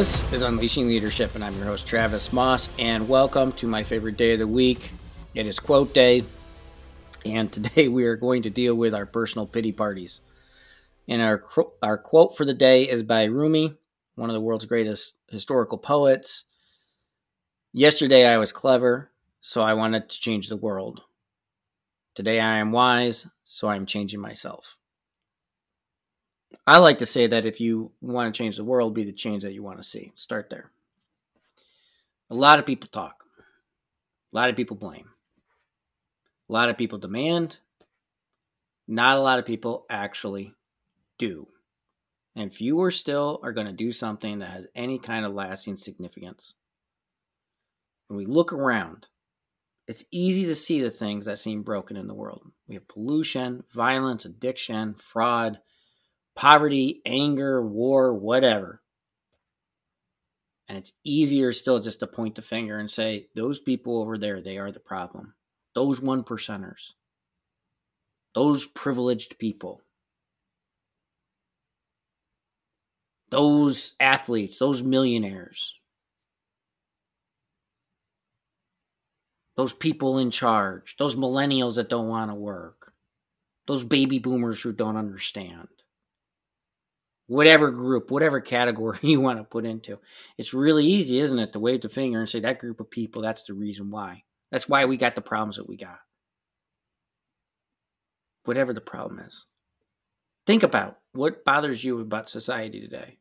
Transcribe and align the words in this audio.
This 0.00 0.32
is 0.32 0.40
Unleashing 0.40 0.88
Leadership, 0.88 1.34
and 1.34 1.44
I'm 1.44 1.54
your 1.56 1.66
host, 1.66 1.86
Travis 1.86 2.30
Maus, 2.30 2.70
and 2.78 3.06
welcome 3.06 3.52
to 3.52 3.66
my 3.66 3.82
favorite 3.82 4.16
day 4.16 4.32
of 4.32 4.38
the 4.38 4.46
week. 4.46 4.92
It 5.34 5.44
is 5.44 5.60
quote 5.60 5.92
day, 5.92 6.24
and 7.26 7.52
today 7.52 7.86
we 7.86 8.06
are 8.06 8.16
going 8.16 8.44
to 8.44 8.48
deal 8.48 8.74
with 8.74 8.94
our 8.94 9.04
personal 9.04 9.46
pity 9.46 9.72
parties. 9.72 10.22
And 11.06 11.20
our, 11.20 11.44
our 11.82 11.98
quote 11.98 12.34
for 12.34 12.46
the 12.46 12.54
day 12.54 12.84
is 12.84 13.02
by 13.02 13.24
Rumi, 13.24 13.76
one 14.14 14.30
of 14.30 14.34
the 14.34 14.40
world's 14.40 14.64
greatest 14.64 15.16
historical 15.28 15.76
poets. 15.76 16.44
Yesterday 17.74 18.26
I 18.26 18.38
was 18.38 18.52
clever, 18.52 19.10
so 19.42 19.60
I 19.60 19.74
wanted 19.74 20.08
to 20.08 20.18
change 20.18 20.48
the 20.48 20.56
world. 20.56 21.02
Today 22.14 22.40
I 22.40 22.56
am 22.56 22.72
wise, 22.72 23.26
so 23.44 23.68
I 23.68 23.76
am 23.76 23.84
changing 23.84 24.20
myself. 24.20 24.78
I 26.66 26.78
like 26.78 26.98
to 26.98 27.06
say 27.06 27.26
that 27.26 27.44
if 27.44 27.60
you 27.60 27.92
want 28.00 28.32
to 28.32 28.38
change 28.38 28.56
the 28.56 28.64
world, 28.64 28.94
be 28.94 29.04
the 29.04 29.12
change 29.12 29.42
that 29.42 29.54
you 29.54 29.62
want 29.62 29.78
to 29.78 29.84
see. 29.84 30.12
Start 30.14 30.50
there. 30.50 30.70
A 32.30 32.34
lot 32.34 32.58
of 32.58 32.66
people 32.66 32.88
talk. 32.88 33.24
A 34.32 34.36
lot 34.36 34.50
of 34.50 34.56
people 34.56 34.76
blame. 34.76 35.10
A 36.48 36.52
lot 36.52 36.68
of 36.68 36.78
people 36.78 36.98
demand. 36.98 37.58
Not 38.86 39.18
a 39.18 39.20
lot 39.20 39.38
of 39.38 39.46
people 39.46 39.86
actually 39.90 40.54
do. 41.18 41.48
And 42.36 42.52
fewer 42.52 42.90
still 42.90 43.40
are 43.42 43.52
going 43.52 43.66
to 43.66 43.72
do 43.72 43.92
something 43.92 44.38
that 44.38 44.50
has 44.50 44.66
any 44.74 44.98
kind 44.98 45.24
of 45.24 45.34
lasting 45.34 45.76
significance. 45.76 46.54
When 48.08 48.16
we 48.16 48.26
look 48.26 48.52
around, 48.52 49.06
it's 49.86 50.04
easy 50.12 50.44
to 50.46 50.54
see 50.54 50.80
the 50.80 50.90
things 50.90 51.26
that 51.26 51.38
seem 51.38 51.62
broken 51.62 51.96
in 51.96 52.06
the 52.06 52.14
world. 52.14 52.42
We 52.68 52.74
have 52.74 52.86
pollution, 52.86 53.64
violence, 53.72 54.24
addiction, 54.24 54.94
fraud, 54.94 55.58
poverty, 56.40 57.02
anger, 57.04 57.60
war, 57.60 58.14
whatever. 58.14 58.80
And 60.70 60.78
it's 60.78 60.94
easier 61.04 61.52
still 61.52 61.80
just 61.80 62.00
to 62.00 62.06
point 62.06 62.34
the 62.34 62.40
finger 62.40 62.78
and 62.78 62.90
say, 62.90 63.26
those 63.34 63.60
people 63.60 64.00
over 64.00 64.16
there, 64.16 64.40
they 64.40 64.56
are 64.56 64.72
the 64.72 64.80
problem. 64.80 65.34
Those 65.74 66.00
one 66.00 66.24
percenters, 66.24 66.94
those 68.34 68.64
privileged 68.64 69.38
people, 69.38 69.82
those 73.30 73.92
athletes, 74.00 74.58
those 74.58 74.82
millionaires, 74.82 75.74
those 79.58 79.74
people 79.74 80.16
in 80.16 80.30
charge, 80.30 80.96
those 80.98 81.16
millennials 81.16 81.74
that 81.74 81.90
don't 81.90 82.08
want 82.08 82.30
to 82.30 82.34
work, 82.34 82.94
those 83.66 83.84
baby 83.84 84.18
boomers 84.18 84.62
who 84.62 84.72
don't 84.72 84.96
understand 84.96 85.68
whatever 87.30 87.70
group, 87.70 88.10
whatever 88.10 88.40
category 88.40 88.98
you 89.02 89.20
want 89.20 89.38
to 89.38 89.44
put 89.44 89.64
into. 89.64 90.00
It's 90.36 90.52
really 90.52 90.84
easy, 90.84 91.20
isn't 91.20 91.38
it, 91.38 91.52
to 91.52 91.60
wave 91.60 91.82
the 91.82 91.88
finger 91.88 92.18
and 92.18 92.28
say 92.28 92.40
that 92.40 92.58
group 92.58 92.80
of 92.80 92.90
people, 92.90 93.22
that's 93.22 93.44
the 93.44 93.54
reason 93.54 93.88
why. 93.88 94.24
That's 94.50 94.68
why 94.68 94.84
we 94.84 94.96
got 94.96 95.14
the 95.14 95.20
problems 95.20 95.56
that 95.56 95.68
we 95.68 95.76
got. 95.76 96.00
Whatever 98.44 98.74
the 98.74 98.80
problem 98.80 99.20
is. 99.20 99.46
Think 100.44 100.64
about 100.64 100.98
what 101.12 101.44
bothers 101.44 101.84
you 101.84 102.00
about 102.00 102.28
society 102.28 102.80
today. 102.80 103.18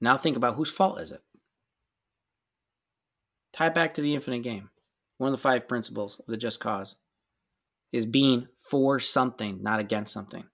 Now 0.00 0.16
think 0.16 0.38
about 0.38 0.54
whose 0.54 0.70
fault 0.70 0.98
is 1.00 1.10
it? 1.10 1.20
Tie 3.52 3.68
back 3.68 3.92
to 3.94 4.00
the 4.00 4.14
infinite 4.14 4.42
game. 4.42 4.70
One 5.18 5.34
of 5.34 5.38
the 5.38 5.42
five 5.42 5.68
principles 5.68 6.18
of 6.18 6.26
the 6.28 6.38
just 6.38 6.60
cause 6.60 6.96
is 7.92 8.06
being 8.06 8.48
for 8.56 8.98
something, 9.00 9.62
not 9.62 9.80
against 9.80 10.14
something. 10.14 10.44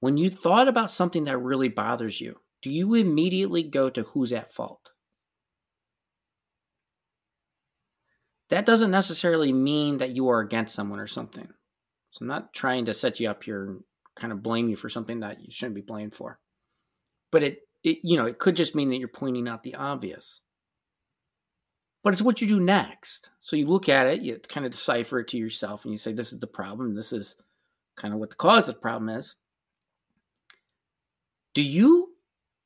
When 0.00 0.16
you 0.16 0.30
thought 0.30 0.68
about 0.68 0.90
something 0.90 1.24
that 1.24 1.38
really 1.38 1.68
bothers 1.68 2.20
you, 2.20 2.40
do 2.62 2.70
you 2.70 2.94
immediately 2.94 3.62
go 3.62 3.88
to 3.90 4.02
who's 4.02 4.32
at 4.32 4.52
fault? 4.52 4.90
That 8.50 8.66
doesn't 8.66 8.90
necessarily 8.90 9.52
mean 9.52 9.98
that 9.98 10.14
you 10.14 10.28
are 10.28 10.40
against 10.40 10.74
someone 10.74 11.00
or 11.00 11.06
something. 11.06 11.48
So 12.10 12.22
I'm 12.22 12.28
not 12.28 12.52
trying 12.52 12.84
to 12.84 12.94
set 12.94 13.18
you 13.18 13.28
up 13.28 13.42
here 13.42 13.64
and 13.64 13.80
kind 14.14 14.32
of 14.32 14.42
blame 14.42 14.68
you 14.68 14.76
for 14.76 14.88
something 14.88 15.20
that 15.20 15.40
you 15.40 15.50
shouldn't 15.50 15.74
be 15.74 15.80
blamed 15.80 16.14
for. 16.14 16.38
But 17.32 17.42
it, 17.42 17.58
it 17.82 17.98
you 18.02 18.16
know, 18.16 18.26
it 18.26 18.38
could 18.38 18.56
just 18.56 18.74
mean 18.74 18.90
that 18.90 18.98
you're 18.98 19.08
pointing 19.08 19.48
out 19.48 19.62
the 19.62 19.74
obvious. 19.74 20.42
But 22.04 22.12
it's 22.12 22.22
what 22.22 22.40
you 22.40 22.46
do 22.46 22.60
next. 22.60 23.30
So 23.40 23.56
you 23.56 23.66
look 23.66 23.88
at 23.88 24.06
it, 24.06 24.22
you 24.22 24.38
kind 24.48 24.64
of 24.64 24.70
decipher 24.70 25.18
it 25.18 25.28
to 25.28 25.38
yourself, 25.38 25.84
and 25.84 25.92
you 25.92 25.98
say, 25.98 26.12
this 26.12 26.32
is 26.32 26.38
the 26.38 26.46
problem. 26.46 26.94
This 26.94 27.12
is 27.12 27.34
kind 27.96 28.14
of 28.14 28.20
what 28.20 28.30
the 28.30 28.36
cause 28.36 28.68
of 28.68 28.76
the 28.76 28.80
problem 28.80 29.08
is. 29.08 29.34
Do 31.56 31.62
you 31.62 32.10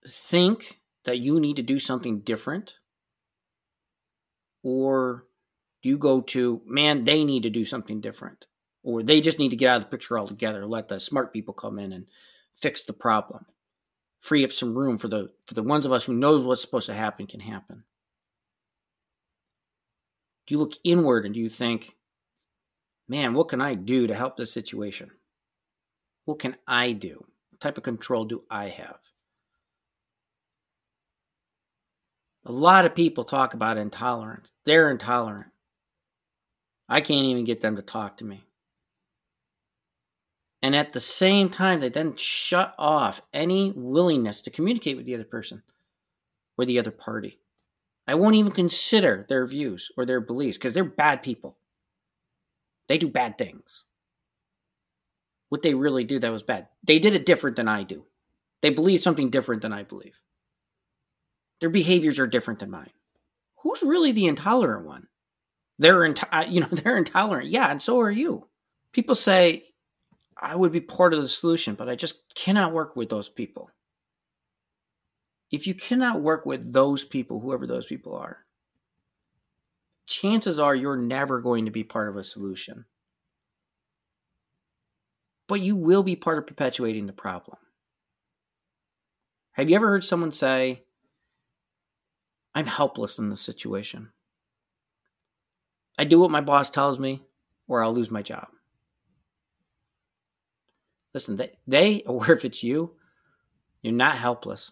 think 0.09 0.81
that 1.05 1.21
you 1.21 1.39
need 1.39 1.55
to 1.55 1.62
do 1.62 1.78
something 1.78 2.23
different? 2.23 2.75
Or 4.65 5.27
do 5.81 5.89
you 5.89 5.97
go 5.97 6.21
to, 6.23 6.61
man, 6.67 7.05
they 7.05 7.23
need 7.23 7.45
to 7.45 7.51
do 7.51 7.65
something 7.65 8.01
different? 8.01 8.47
Or 8.83 9.05
they 9.05 9.21
just 9.21 9.39
need 9.39 9.51
to 9.51 9.56
get 9.56 9.69
out 9.69 9.77
of 9.77 9.83
the 9.84 9.91
picture 9.97 10.19
altogether, 10.19 10.67
let 10.67 10.89
the 10.89 10.99
smart 10.99 11.33
people 11.33 11.55
come 11.55 11.78
in 11.78 11.93
and 11.93 12.06
fix 12.53 12.83
the 12.83 12.93
problem. 12.93 13.47
Free 14.19 14.43
up 14.43 14.51
some 14.51 14.77
room 14.77 14.99
for 14.99 15.07
the 15.07 15.31
for 15.47 15.55
the 15.55 15.62
ones 15.62 15.87
of 15.87 15.93
us 15.93 16.05
who 16.05 16.12
knows 16.12 16.45
what's 16.45 16.61
supposed 16.61 16.87
to 16.87 16.95
happen 16.95 17.28
can 17.28 17.39
happen. 17.39 17.84
Do 20.49 20.55
you 20.55 20.59
look 20.59 20.75
inward 20.83 21.27
and 21.27 21.34
do 21.34 21.39
you 21.39 21.49
think, 21.49 21.95
man, 23.07 23.34
what 23.34 23.51
can 23.51 23.61
I 23.61 23.75
do 23.75 24.09
to 24.09 24.17
help 24.17 24.37
this 24.37 24.53
situation? 24.53 25.12
What 26.25 26.41
can 26.41 26.57
I 26.67 26.91
do? 26.91 27.30
Type 27.60 27.76
of 27.76 27.82
control 27.82 28.25
do 28.25 28.43
I 28.50 28.69
have? 28.69 28.98
A 32.44 32.53
lot 32.53 32.87
of 32.87 32.94
people 32.94 33.25
talk 33.25 33.54
about 33.54 33.76
intolerance. 33.76 34.53
They're 34.65 34.91
intolerant. 34.91 35.48
I 36.88 37.00
can't 37.00 37.26
even 37.26 37.44
get 37.44 37.60
them 37.60 37.76
to 37.76 37.82
talk 37.82 38.16
to 38.16 38.25
me. 38.25 38.44
And 40.62 40.75
at 40.75 40.93
the 40.93 41.00
same 41.00 41.48
time, 41.48 41.81
they 41.81 41.88
then 41.88 42.16
shut 42.16 42.75
off 42.78 43.22
any 43.32 43.72
willingness 43.75 44.41
to 44.42 44.50
communicate 44.50 44.97
with 44.97 45.06
the 45.06 45.15
other 45.15 45.25
person 45.25 45.62
or 46.59 46.65
the 46.65 46.78
other 46.78 46.91
party. 46.91 47.38
I 48.06 48.15
won't 48.15 48.34
even 48.34 48.53
consider 48.53 49.25
their 49.28 49.47
views 49.47 49.91
or 49.97 50.04
their 50.04 50.21
beliefs 50.21 50.59
because 50.59 50.75
they're 50.75 50.84
bad 50.84 51.22
people. 51.22 51.56
They 52.88 52.98
do 52.98 53.09
bad 53.09 53.38
things 53.38 53.84
what 55.50 55.62
they 55.62 55.75
really 55.75 56.05
do 56.05 56.19
that 56.19 56.33
was 56.33 56.43
bad. 56.43 56.69
They 56.83 56.99
did 56.99 57.15
it 57.15 57.27
different 57.27 57.56
than 57.56 57.69
I 57.69 57.83
do. 57.83 58.06
They 58.62 58.71
believe 58.71 59.00
something 59.00 59.31
different 59.31 59.62
than 59.62 59.72
I 59.72 59.83
believe. 59.83 60.19
Their 61.61 61.71
behaviors 61.71 62.19
are 62.19 62.27
different 62.27 62.61
than 62.61 62.71
mine. 62.71 62.91
Who's 63.62 63.83
really 63.83 64.12
the 64.12 64.27
intolerant 64.27 64.87
one? 64.87 65.09
They're 65.78 66.06
you 66.49 66.60
know 66.60 66.69
they're 66.71 66.97
intolerant. 66.97 67.50
Yeah, 67.50 67.71
and 67.71 67.83
so 67.83 68.00
are 68.00 68.10
you. 68.10 68.49
People 68.93 69.15
say 69.15 69.65
I 70.37 70.56
would 70.56 70.72
be 70.72 70.81
part 70.81 71.13
of 71.13 71.21
the 71.21 71.28
solution, 71.28 71.75
but 71.75 71.89
I 71.89 71.97
just 71.97 72.34
cannot 72.34 72.72
work 72.72 72.97
with 72.97 73.10
those 73.10 73.28
people. 73.28 73.71
If 75.51 75.66
you 75.66 75.75
cannot 75.75 76.22
work 76.22 76.47
with 76.47 76.72
those 76.72 77.04
people, 77.04 77.41
whoever 77.41 77.66
those 77.66 77.86
people 77.86 78.15
are, 78.15 78.39
chances 80.07 80.60
are 80.60 80.75
you're 80.75 80.97
never 80.97 81.41
going 81.41 81.65
to 81.65 81.71
be 81.72 81.83
part 81.83 82.09
of 82.09 82.16
a 82.16 82.25
solution 82.25 82.84
but 85.51 85.61
you 85.61 85.75
will 85.75 86.05
be 86.05 86.15
part 86.15 86.39
of 86.39 86.47
perpetuating 86.47 87.09
the 87.09 87.13
problem. 87.13 87.59
Have 89.51 89.69
you 89.69 89.75
ever 89.75 89.89
heard 89.89 90.05
someone 90.05 90.31
say, 90.31 90.85
I'm 92.55 92.67
helpless 92.67 93.19
in 93.19 93.31
this 93.31 93.41
situation? 93.41 94.11
I 95.99 96.05
do 96.05 96.21
what 96.21 96.31
my 96.31 96.41
boss 96.41 96.71
tells 96.71 97.01
me, 97.01 97.25
or 97.67 97.83
I'll 97.83 97.93
lose 97.93 98.13
my 98.13 98.23
job. 98.23 98.47
Listen, 101.15 101.35
they, 101.35 101.51
they 101.67 102.03
or 102.07 102.31
if 102.31 102.45
it's 102.45 102.63
you, 102.63 102.93
you're 103.83 103.93
not 103.93 104.19
helpless. 104.19 104.71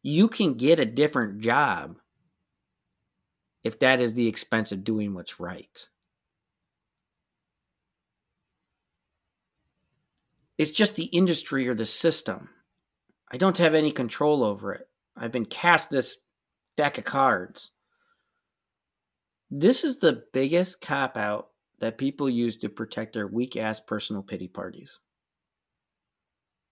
You 0.00 0.28
can 0.28 0.54
get 0.54 0.78
a 0.78 0.86
different 0.86 1.40
job 1.42 1.98
if 3.62 3.78
that 3.80 4.00
is 4.00 4.14
the 4.14 4.28
expense 4.28 4.72
of 4.72 4.82
doing 4.82 5.12
what's 5.12 5.38
right. 5.38 5.88
It's 10.58 10.70
just 10.70 10.96
the 10.96 11.04
industry 11.04 11.68
or 11.68 11.74
the 11.74 11.84
system. 11.84 12.48
I 13.30 13.36
don't 13.36 13.58
have 13.58 13.74
any 13.74 13.90
control 13.90 14.44
over 14.44 14.72
it. 14.72 14.88
I've 15.16 15.32
been 15.32 15.46
cast 15.46 15.90
this 15.90 16.18
deck 16.76 16.98
of 16.98 17.04
cards. 17.04 17.72
This 19.50 19.84
is 19.84 19.98
the 19.98 20.24
biggest 20.32 20.80
cop 20.80 21.16
out 21.16 21.48
that 21.80 21.98
people 21.98 22.30
use 22.30 22.56
to 22.58 22.68
protect 22.68 23.12
their 23.12 23.26
weak 23.26 23.56
ass 23.56 23.80
personal 23.80 24.22
pity 24.22 24.48
parties. 24.48 25.00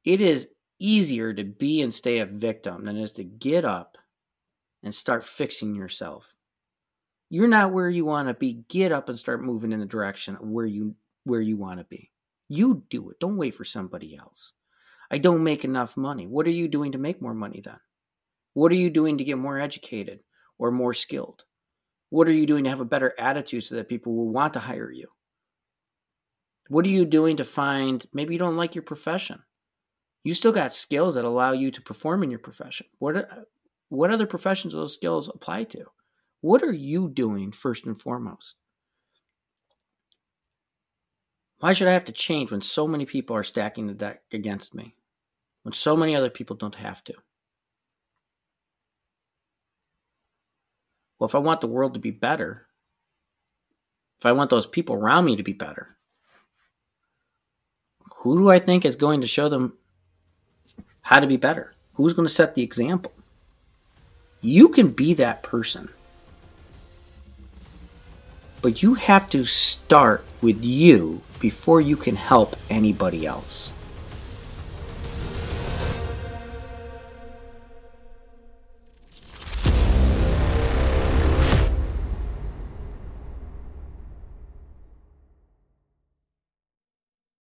It 0.05 0.21
is 0.21 0.49
easier 0.79 1.33
to 1.33 1.45
be 1.45 1.83
and 1.83 1.93
stay 1.93 2.19
a 2.19 2.27
victim 2.27 2.85
than 2.85 2.97
it 2.97 3.03
is 3.03 3.13
to 3.13 3.25
get 3.25 3.65
up 3.65 3.99
and 4.83 4.95
start 4.95 5.25
fixing 5.25 5.75
yourself. 5.75 6.35
You're 7.31 7.49
not 7.49 7.73
where 7.73 7.89
you 7.89 8.05
want 8.05 8.29
to 8.29 8.35
be. 8.35 8.65
Get 8.69 8.93
up 8.93 9.09
and 9.09 9.19
start 9.19 9.43
moving 9.43 9.73
in 9.73 9.81
the 9.81 9.87
direction 9.87 10.37
of 10.37 10.49
where 10.49 10.67
you 10.67 10.95
where 11.25 11.41
you 11.41 11.57
want 11.57 11.79
to 11.79 11.85
be. 11.85 12.11
You 12.55 12.85
do 12.91 13.09
it. 13.09 13.19
Don't 13.19 13.39
wait 13.39 13.55
for 13.55 13.65
somebody 13.65 14.15
else. 14.15 14.53
I 15.11 15.17
don't 15.17 15.43
make 15.43 15.65
enough 15.65 15.97
money. 15.97 16.27
What 16.27 16.47
are 16.47 16.51
you 16.51 16.69
doing 16.69 16.93
to 16.93 16.99
make 16.99 17.23
more 17.23 17.33
money 17.33 17.63
then? 17.65 17.81
What 18.53 18.71
are 18.73 18.75
you 18.75 18.91
doing 18.91 19.17
to 19.17 19.25
get 19.25 19.39
more 19.39 19.59
educated 19.59 20.21
or 20.59 20.71
more 20.71 20.93
skilled? 20.93 21.45
What 22.11 22.29
are 22.29 22.33
you 22.33 22.45
doing 22.45 22.65
to 22.65 22.71
have 22.71 22.81
a 22.81 22.85
better 22.85 23.15
attitude 23.19 23.65
so 23.65 23.77
that 23.77 23.89
people 23.89 24.15
will 24.15 24.29
want 24.29 24.53
to 24.53 24.59
hire 24.59 24.93
you? 24.93 25.09
What 26.69 26.85
are 26.85 26.91
you 26.91 27.07
doing 27.07 27.39
to 27.39 27.45
find 27.45 28.05
maybe 28.13 28.35
you 28.35 28.39
don't 28.39 28.59
like 28.59 28.75
your 28.75 28.85
profession? 28.85 29.43
You 30.23 30.35
still 30.35 30.53
got 30.53 30.75
skills 30.75 31.15
that 31.15 31.25
allow 31.25 31.53
you 31.53 31.71
to 31.71 31.81
perform 31.81 32.23
in 32.23 32.31
your 32.31 32.39
profession. 32.39 32.87
What 32.99 33.17
are, 33.17 33.47
what 33.89 34.11
other 34.11 34.27
professions 34.27 34.75
do 34.75 34.81
those 34.81 34.93
skills 34.93 35.31
apply 35.31 35.65
to? 35.65 35.87
What 36.43 36.63
are 36.63 36.75
you 36.75 37.09
doing 37.09 37.51
first 37.51 37.87
and 37.87 37.99
foremost? 37.99 38.57
Why 41.63 41.75
should 41.75 41.87
I 41.87 41.93
have 41.93 42.07
to 42.07 42.13
change 42.13 42.51
when 42.51 42.61
so 42.61 42.89
many 42.89 43.07
people 43.07 43.37
are 43.37 43.45
stacking 43.45 43.87
the 43.87 43.95
deck 43.95 44.23
against 44.33 44.75
me? 44.75 44.97
When 45.63 45.73
so 45.73 45.97
many 45.97 46.17
other 46.17 46.29
people 46.29 46.57
don't 46.57 46.75
have 46.75 47.05
to? 47.05 47.15
Well, 51.21 51.29
if 51.29 51.37
I 51.37 51.39
want 51.39 51.61
the 51.61 51.69
world 51.69 51.95
to 51.95 52.01
be 52.01 52.11
better, 52.11 52.67
if 54.19 54.27
I 54.27 54.33
want 54.33 54.51
those 54.51 54.67
people 54.67 54.97
around 54.97 55.25
me 55.25 55.37
to 55.37 55.45
be 55.45 55.53
better, 55.53 55.97
who 58.17 58.39
do 58.39 58.51
I 58.51 58.59
think 58.59 58.85
is 58.85 58.97
going 58.97 59.21
to 59.21 59.29
show 59.29 59.49
them 59.49 59.75
how 61.03 61.21
to 61.21 61.29
be 61.29 61.37
better? 61.37 61.75
Who's 61.93 62.13
going 62.13 62.27
to 62.27 62.35
set 62.35 62.57
the 62.57 62.65
example? 62.65 63.13
You 64.41 64.69
can 64.69 64.89
be 64.89 65.15
that 65.15 65.45
person. 65.45 65.91
But 68.63 68.81
you 68.81 68.95
have 68.95 69.29
to 69.31 69.45
start 69.45 70.25
with 70.41 70.65
you 70.65 71.21
before 71.41 71.81
you 71.81 71.97
can 71.97 72.15
help 72.15 72.55
anybody 72.71 73.27
else. 73.27 73.73